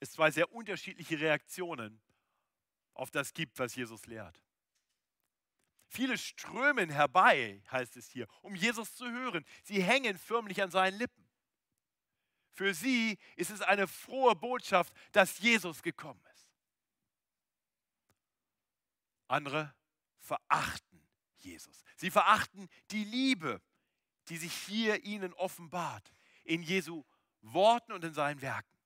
[0.00, 2.00] es zwei sehr unterschiedliche Reaktionen
[2.92, 4.40] auf das gibt, was Jesus lehrt.
[5.88, 9.44] Viele strömen herbei, heißt es hier, um Jesus zu hören.
[9.62, 11.24] Sie hängen förmlich an seinen Lippen.
[12.52, 16.35] Für sie ist es eine frohe Botschaft, dass Jesus gekommen ist.
[19.28, 19.74] Andere
[20.18, 21.06] verachten
[21.38, 21.84] Jesus.
[21.96, 23.60] Sie verachten die Liebe,
[24.28, 26.10] die sich hier ihnen offenbart,
[26.44, 27.04] in Jesu
[27.42, 28.76] Worten und in seinen Werken.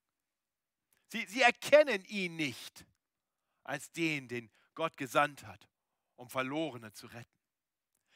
[1.09, 2.85] Sie, sie erkennen ihn nicht
[3.64, 5.68] als den, den Gott gesandt hat,
[6.16, 7.40] um Verlorene zu retten.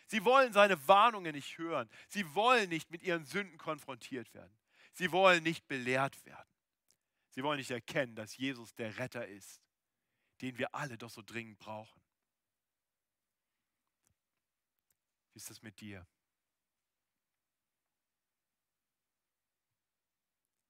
[0.06, 1.88] Sie wollen seine Warnungen nicht hören.
[2.08, 4.56] Sie wollen nicht mit ihren Sünden konfrontiert werden.
[4.92, 6.48] Sie wollen nicht belehrt werden.
[7.30, 9.60] Sie wollen nicht erkennen, dass Jesus der Retter ist,
[10.40, 12.03] den wir alle doch so dringend brauchen.
[15.34, 16.06] Wie ist das mit dir?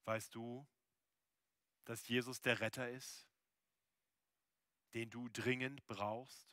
[0.07, 0.66] Weißt du,
[1.85, 3.29] dass Jesus der Retter ist,
[4.94, 6.48] den du dringend brauchst?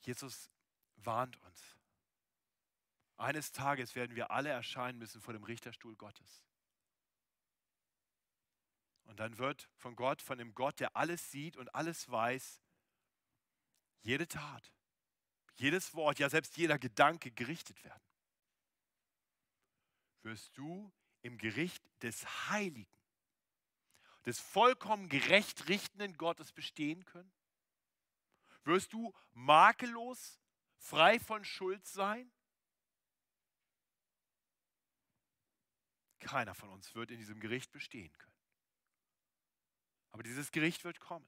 [0.00, 0.50] Jesus
[0.96, 1.76] warnt uns.
[3.18, 6.42] Eines Tages werden wir alle erscheinen müssen vor dem Richterstuhl Gottes.
[9.04, 12.62] Und dann wird von Gott, von dem Gott, der alles sieht und alles weiß,
[14.00, 14.72] jede Tat,
[15.56, 18.02] jedes Wort, ja selbst jeder Gedanke gerichtet werden.
[20.22, 22.98] Wirst du im Gericht des Heiligen,
[24.24, 27.32] des vollkommen gerecht richtenden Gottes bestehen können?
[28.64, 30.40] Wirst du makellos,
[30.76, 32.30] frei von Schuld sein?
[36.20, 38.31] Keiner von uns wird in diesem Gericht bestehen können.
[40.12, 41.26] Aber dieses Gericht wird kommen.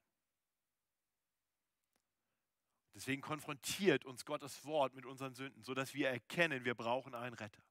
[2.95, 7.63] Deswegen konfrontiert uns Gottes Wort mit unseren Sünden, sodass wir erkennen, wir brauchen einen Retter.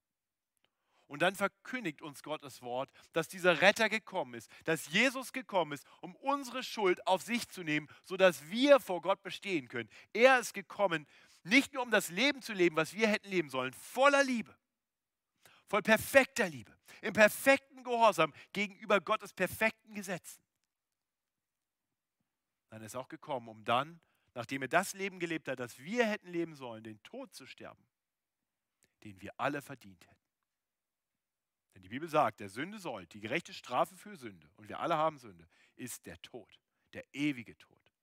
[1.08, 5.86] Und dann verkündigt uns Gottes Wort, dass dieser Retter gekommen ist, dass Jesus gekommen ist,
[6.02, 9.89] um unsere Schuld auf sich zu nehmen, sodass wir vor Gott bestehen können.
[10.12, 11.06] Er ist gekommen,
[11.43, 14.56] nicht nur um das Leben zu leben, was wir hätten leben sollen, voller Liebe,
[15.67, 20.42] voll perfekter Liebe, im perfekten Gehorsam gegenüber Gottes perfekten Gesetzen.
[22.73, 24.01] Dann ist er auch gekommen, um dann,
[24.33, 27.86] nachdem er das Leben gelebt hat, das wir hätten leben sollen, den Tod zu sterben,
[29.03, 30.25] den wir alle verdient hätten.
[31.75, 34.97] Denn die Bibel sagt, der Sünde soll, die gerechte Strafe für Sünde, und wir alle
[34.97, 36.59] haben Sünde, ist der Tod,
[36.93, 37.93] der ewige Tod.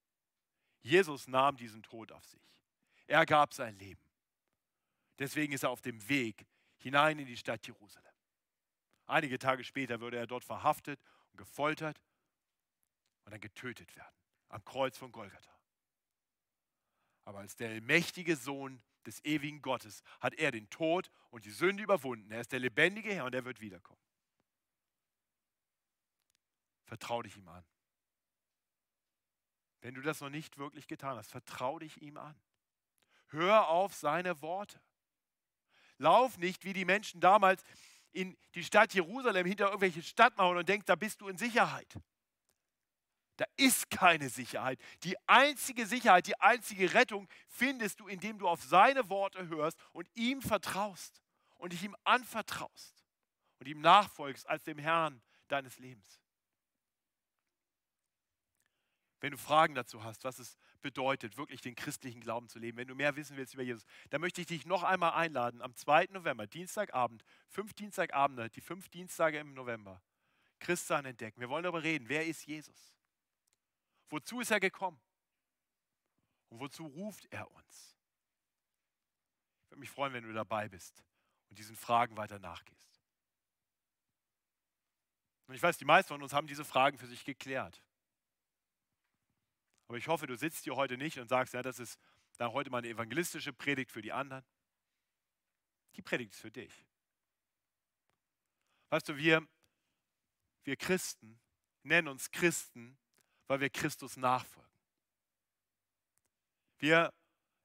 [0.83, 2.55] Jesus nahm diesen Tod auf sich.
[3.09, 4.05] Er gab sein Leben.
[5.19, 8.15] Deswegen ist er auf dem Weg hinein in die Stadt Jerusalem.
[9.07, 11.01] Einige Tage später würde er dort verhaftet
[11.33, 12.01] und gefoltert
[13.25, 14.20] und dann getötet werden
[14.51, 15.51] am Kreuz von Golgatha.
[17.25, 21.83] Aber als der mächtige Sohn des ewigen Gottes hat er den Tod und die Sünde
[21.83, 22.31] überwunden.
[22.31, 24.01] Er ist der lebendige Herr und er wird wiederkommen.
[26.85, 27.65] Vertrau dich ihm an.
[29.81, 32.39] Wenn du das noch nicht wirklich getan hast, vertrau dich ihm an.
[33.29, 34.81] Hör auf seine Worte.
[35.99, 37.63] Lauf nicht wie die Menschen damals
[38.13, 41.95] in die Stadt Jerusalem hinter irgendwelche Stadtmauern und denk, da bist du in Sicherheit.
[43.41, 44.79] Da ist keine Sicherheit.
[45.03, 50.07] Die einzige Sicherheit, die einzige Rettung findest du, indem du auf seine Worte hörst und
[50.15, 51.23] ihm vertraust
[51.57, 53.03] und dich ihm anvertraust
[53.59, 56.21] und ihm nachfolgst als dem Herrn deines Lebens.
[59.21, 62.89] Wenn du Fragen dazu hast, was es bedeutet, wirklich den christlichen Glauben zu leben, wenn
[62.89, 66.09] du mehr wissen willst über Jesus, dann möchte ich dich noch einmal einladen am 2.
[66.11, 70.03] November, Dienstagabend, fünf Dienstagabende, die fünf Dienstage im November,
[70.59, 71.41] Christsein entdecken.
[71.41, 73.00] Wir wollen darüber reden, wer ist Jesus?
[74.11, 75.01] Wozu ist er gekommen?
[76.51, 77.97] Und wozu ruft er uns?
[79.65, 81.05] Ich würde mich freuen, wenn du dabei bist
[81.49, 83.01] und diesen Fragen weiter nachgehst.
[85.47, 87.83] Und ich weiß, die meisten von uns haben diese Fragen für sich geklärt.
[89.89, 91.99] Aber ich hoffe, du sitzt hier heute nicht und sagst, ja, das ist
[92.37, 94.45] da heute mal eine evangelistische Predigt für die anderen.
[95.97, 96.87] Die Predigt ist für dich.
[98.91, 99.47] Weißt du, wir,
[100.65, 101.41] wir Christen
[101.83, 102.99] nennen uns Christen,
[103.51, 104.71] weil wir Christus nachfolgen.
[106.79, 107.13] Wir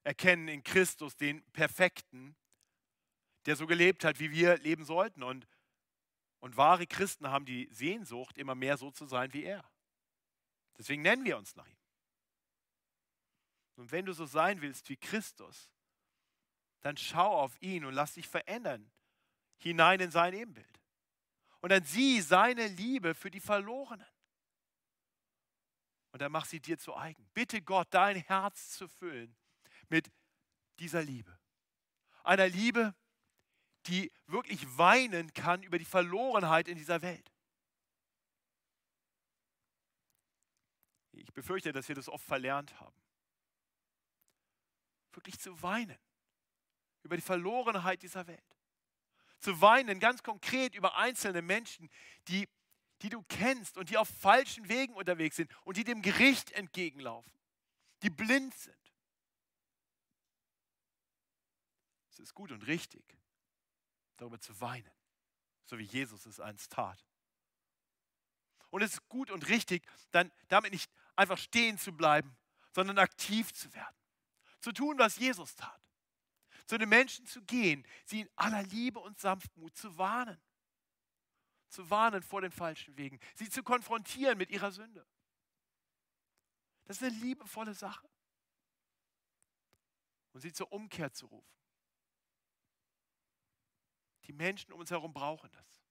[0.04, 2.36] erkennen in Christus den Perfekten,
[3.46, 5.22] der so gelebt hat, wie wir leben sollten.
[5.22, 5.48] Und,
[6.40, 9.64] und wahre Christen haben die Sehnsucht, immer mehr so zu sein wie er.
[10.76, 11.78] Deswegen nennen wir uns nach ihm.
[13.76, 15.70] Und wenn du so sein willst wie Christus,
[16.82, 18.92] dann schau auf ihn und lass dich verändern
[19.60, 20.82] hinein in sein Ebenbild.
[21.62, 24.15] Und dann sieh seine Liebe für die Verlorenen.
[26.16, 27.28] Und dann mach sie dir zu eigen.
[27.34, 29.36] Bitte Gott, dein Herz zu füllen
[29.90, 30.10] mit
[30.80, 31.38] dieser Liebe.
[32.24, 32.96] Einer Liebe,
[33.88, 37.34] die wirklich weinen kann über die Verlorenheit in dieser Welt.
[41.12, 42.96] Ich befürchte, dass wir das oft verlernt haben
[45.16, 45.98] wirklich zu weinen
[47.04, 48.58] über die Verlorenheit dieser Welt.
[49.40, 51.90] Zu weinen ganz konkret über einzelne Menschen,
[52.28, 52.48] die,
[53.02, 57.32] die du kennst und die auf falschen Wegen unterwegs sind und die dem Gericht entgegenlaufen,
[58.02, 58.76] die blind sind.
[62.10, 63.04] Es ist gut und richtig,
[64.18, 64.92] darüber zu weinen,
[65.66, 67.04] so wie Jesus es einst tat.
[68.70, 72.36] Und es ist gut und richtig, dann damit nicht einfach stehen zu bleiben,
[72.74, 73.96] sondern aktiv zu werden
[74.66, 75.80] zu tun, was Jesus tat.
[76.66, 80.42] Zu den Menschen zu gehen, sie in aller Liebe und Sanftmut zu warnen.
[81.70, 85.06] Zu warnen vor den falschen Wegen, sie zu konfrontieren mit ihrer Sünde.
[86.86, 88.08] Das ist eine liebevolle Sache.
[90.34, 91.56] Und sie zur Umkehr zu rufen.
[94.26, 95.84] Die Menschen um uns herum brauchen das.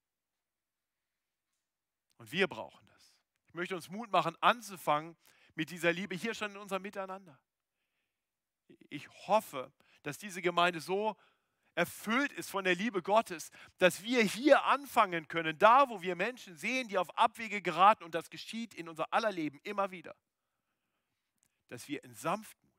[2.17, 3.15] Und wir brauchen das.
[3.47, 5.17] Ich möchte uns Mut machen, anzufangen
[5.55, 7.39] mit dieser Liebe hier schon in unserem Miteinander
[8.89, 9.71] ich hoffe,
[10.03, 11.15] dass diese Gemeinde so
[11.75, 16.55] erfüllt ist von der Liebe Gottes, dass wir hier anfangen können, da wo wir Menschen
[16.55, 20.15] sehen, die auf Abwege geraten, und das geschieht in unser aller Leben immer wieder,
[21.67, 22.71] dass wir in Sanftmut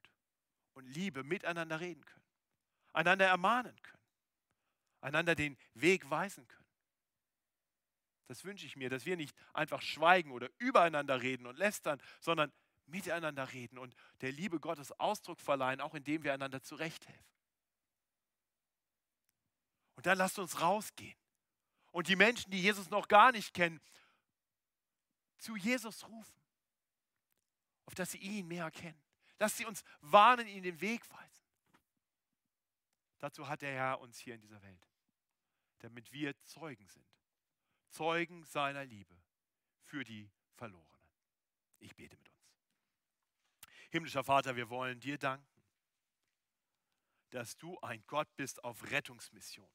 [0.75, 2.25] und Liebe miteinander reden können,
[2.95, 4.03] einander ermahnen können,
[5.03, 6.65] einander den Weg weisen können.
[8.29, 12.53] Das wünsche ich mir, dass wir nicht einfach schweigen oder übereinander reden und lästern, sondern
[12.87, 17.36] miteinander reden und der Liebe Gottes Ausdruck verleihen, auch indem wir einander zurechthelfen.
[19.97, 21.17] Und dann lasst uns rausgehen
[21.91, 23.81] und die Menschen, die Jesus noch gar nicht kennen,
[25.39, 26.41] zu Jesus rufen,
[27.87, 29.03] auf dass sie ihn mehr erkennen.
[29.39, 31.45] Dass sie uns warnen, ihnen den Weg weisen.
[33.19, 34.89] Dazu hat der Herr uns hier in dieser Welt,
[35.79, 37.07] damit wir Zeugen sind.
[37.91, 39.17] Zeugen seiner Liebe
[39.83, 41.11] für die Verlorenen.
[41.79, 42.37] Ich bete mit uns.
[43.91, 45.63] Himmlischer Vater, wir wollen dir danken,
[47.31, 49.71] dass du ein Gott bist auf Rettungsmission.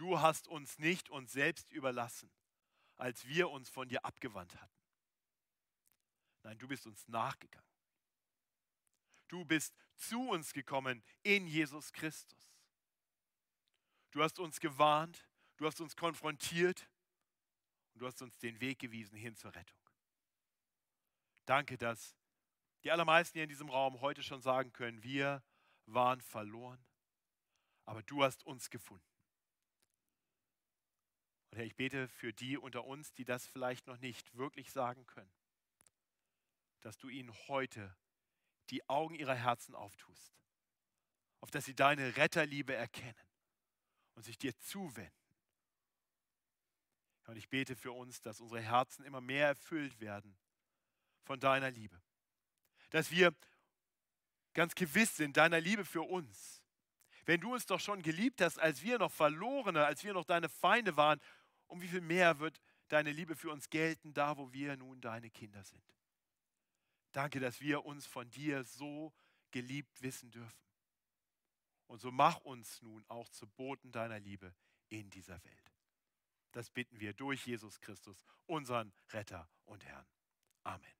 [0.00, 2.30] Du hast uns nicht uns selbst überlassen,
[2.96, 4.80] als wir uns von dir abgewandt hatten.
[6.42, 7.68] Nein, du bist uns nachgegangen.
[9.28, 12.50] Du bist zu uns gekommen in Jesus Christus.
[14.10, 15.28] Du hast uns gewarnt,
[15.58, 16.88] du hast uns konfrontiert
[17.92, 19.78] und du hast uns den Weg gewiesen hin zur Rettung.
[21.44, 22.16] Danke, dass
[22.84, 25.44] die allermeisten hier in diesem Raum heute schon sagen können, wir
[25.84, 26.82] waren verloren,
[27.84, 29.09] aber du hast uns gefunden.
[31.50, 35.06] Und Herr, ich bete für die unter uns, die das vielleicht noch nicht wirklich sagen
[35.06, 35.32] können,
[36.80, 37.94] dass du ihnen heute
[38.70, 40.32] die Augen ihrer Herzen auftust,
[41.40, 43.14] auf dass sie deine Retterliebe erkennen
[44.14, 45.12] und sich dir zuwenden.
[47.26, 50.36] Und ich bete für uns, dass unsere Herzen immer mehr erfüllt werden
[51.22, 52.00] von deiner Liebe
[52.90, 53.34] dass wir
[54.52, 56.62] ganz gewiss sind deiner Liebe für uns.
[57.24, 60.48] Wenn du uns doch schon geliebt hast, als wir noch Verlorene, als wir noch deine
[60.48, 61.20] Feinde waren,
[61.70, 65.30] um wie viel mehr wird deine Liebe für uns gelten, da wo wir nun deine
[65.30, 65.82] Kinder sind.
[67.12, 69.12] Danke, dass wir uns von dir so
[69.50, 70.60] geliebt wissen dürfen.
[71.86, 74.54] Und so mach uns nun auch zu Boten deiner Liebe
[74.88, 75.72] in dieser Welt.
[76.52, 80.06] Das bitten wir durch Jesus Christus, unseren Retter und Herrn.
[80.62, 80.99] Amen.